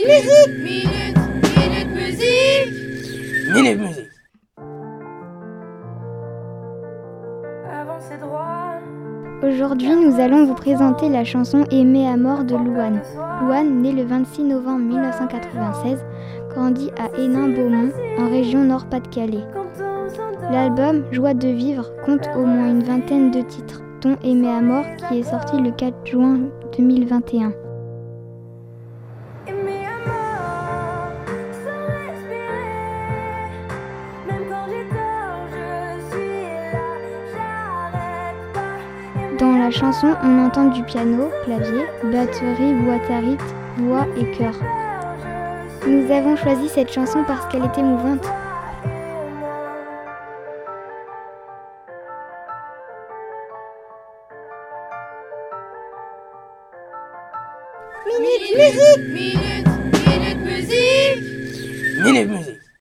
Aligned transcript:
Minute, 0.00 0.62
minute, 0.62 1.18
minute 1.56 1.88
musique. 1.92 3.52
Minute 3.52 3.80
musique. 3.80 4.08
Aujourd'hui, 9.42 9.96
nous 9.96 10.20
allons 10.20 10.46
vous 10.46 10.54
présenter 10.54 11.08
la 11.08 11.24
chanson 11.24 11.64
Aimée 11.72 12.08
à 12.08 12.16
mort 12.16 12.44
de 12.44 12.54
Louane. 12.54 13.02
Louane, 13.42 13.82
née 13.82 13.92
le 13.92 14.04
26 14.04 14.44
novembre 14.44 14.84
1996, 14.84 16.04
grandit 16.50 16.90
à 16.96 17.08
Hénin-Beaumont, 17.18 17.90
en 18.18 18.30
région 18.30 18.62
Nord-Pas-de-Calais. 18.62 19.44
L'album 20.52 21.04
Joie 21.10 21.34
de 21.34 21.48
vivre 21.48 21.90
compte 22.04 22.28
au 22.36 22.44
moins 22.44 22.70
une 22.70 22.84
vingtaine 22.84 23.32
de 23.32 23.40
titres, 23.40 23.82
dont 24.00 24.16
Aimée 24.22 24.48
à 24.48 24.60
mort 24.60 24.86
qui 25.08 25.18
est 25.18 25.24
sorti 25.24 25.60
le 25.60 25.72
4 25.72 26.06
juin 26.06 26.38
2021. 26.76 27.52
Dans 39.38 39.56
la 39.56 39.70
chanson, 39.70 40.16
on 40.24 40.46
entend 40.46 40.64
du 40.64 40.82
piano, 40.82 41.30
clavier, 41.44 41.84
batterie, 42.02 42.74
boîte 42.74 43.08
à 43.08 43.20
rythme, 43.20 43.44
voix 43.76 44.04
et 44.16 44.28
chœur. 44.36 44.54
Nous 45.86 46.10
avons 46.10 46.34
choisi 46.34 46.68
cette 46.68 46.92
chanson 46.92 47.22
parce 47.24 47.46
qu'elle 47.46 47.62
est 47.62 47.78
émouvante. 47.78 48.26
Minute 58.06 58.56
musique. 58.56 59.08
Minute 59.12 59.77